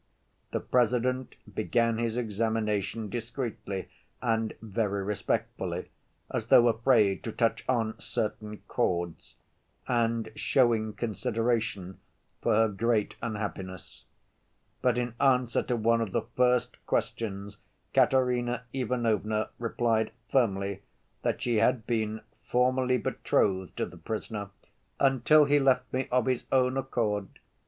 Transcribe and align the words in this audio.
The 0.49 0.59
President 0.59 1.35
began 1.53 1.99
his 1.99 2.17
examination 2.17 3.07
discreetly 3.07 3.87
and 4.19 4.51
very 4.59 5.03
respectfully, 5.03 5.89
as 6.31 6.47
though 6.47 6.69
afraid 6.69 7.23
to 7.23 7.31
touch 7.31 7.63
on 7.69 7.99
"certain 7.99 8.63
chords," 8.67 9.35
and 9.87 10.31
showing 10.35 10.93
consideration 10.93 11.99
for 12.41 12.55
her 12.55 12.67
great 12.67 13.15
unhappiness. 13.21 14.05
But 14.81 14.97
in 14.97 15.13
answer 15.19 15.61
to 15.61 15.75
one 15.75 16.01
of 16.01 16.13
the 16.13 16.23
first 16.35 16.83
questions 16.87 17.57
Katerina 17.93 18.63
Ivanovna 18.73 19.51
replied 19.59 20.13
firmly 20.31 20.81
that 21.21 21.43
she 21.43 21.57
had 21.57 21.85
been 21.85 22.21
formerly 22.41 22.97
betrothed 22.97 23.77
to 23.77 23.85
the 23.85 23.97
prisoner, 23.97 24.49
"until 24.99 25.45
he 25.45 25.59
left 25.59 25.93
me 25.93 26.07
of 26.11 26.25
his 26.25 26.45
own 26.51 26.75
accord..." 26.75 27.37